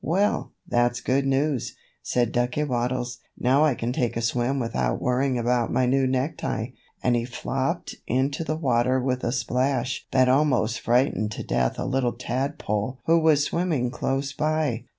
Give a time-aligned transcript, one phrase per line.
[0.03, 3.19] "Well, that's good news," said Ducky Waddles.
[3.37, 6.69] "Now I can take a swim without worrying about my new necktie."
[7.03, 11.85] And he flopped into the water with a splash that almost frightened to death a
[11.85, 14.85] little tadpole who was swimming close by.